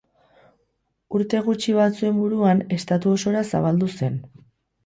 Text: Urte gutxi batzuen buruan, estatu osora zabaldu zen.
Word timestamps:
Urte 1.19 1.41
gutxi 1.49 1.75
batzuen 1.81 2.17
buruan, 2.23 2.65
estatu 2.79 3.15
osora 3.19 3.47
zabaldu 3.51 3.95
zen. 4.01 4.19